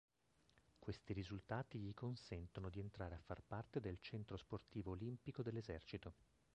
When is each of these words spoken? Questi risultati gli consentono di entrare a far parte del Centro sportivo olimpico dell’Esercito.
Questi 0.79 1.13
risultati 1.13 1.77
gli 1.77 1.93
consentono 1.93 2.69
di 2.69 2.79
entrare 2.79 3.13
a 3.13 3.19
far 3.19 3.43
parte 3.43 3.79
del 3.79 3.99
Centro 3.99 4.35
sportivo 4.35 4.93
olimpico 4.93 5.43
dell’Esercito. 5.43 6.15